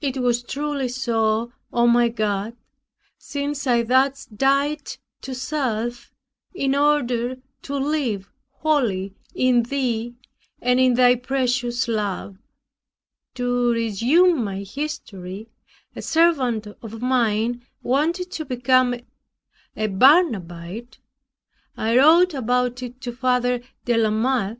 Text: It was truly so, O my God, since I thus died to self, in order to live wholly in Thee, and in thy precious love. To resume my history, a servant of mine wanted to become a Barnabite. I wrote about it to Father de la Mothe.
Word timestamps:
It 0.00 0.16
was 0.16 0.42
truly 0.42 0.88
so, 0.88 1.52
O 1.74 1.86
my 1.86 2.08
God, 2.08 2.56
since 3.18 3.66
I 3.66 3.82
thus 3.82 4.24
died 4.24 4.96
to 5.20 5.34
self, 5.34 6.10
in 6.54 6.74
order 6.74 7.36
to 7.60 7.76
live 7.76 8.30
wholly 8.48 9.14
in 9.34 9.64
Thee, 9.64 10.14
and 10.62 10.80
in 10.80 10.94
thy 10.94 11.16
precious 11.16 11.86
love. 11.86 12.38
To 13.34 13.72
resume 13.72 14.42
my 14.42 14.60
history, 14.62 15.50
a 15.94 16.00
servant 16.00 16.66
of 16.80 17.02
mine 17.02 17.62
wanted 17.82 18.30
to 18.30 18.46
become 18.46 18.94
a 19.76 19.86
Barnabite. 19.88 20.96
I 21.76 21.98
wrote 21.98 22.32
about 22.32 22.82
it 22.82 23.02
to 23.02 23.12
Father 23.12 23.60
de 23.84 23.98
la 23.98 24.08
Mothe. 24.10 24.56